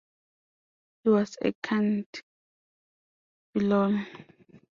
[1.03, 4.03] He was a cand.philol.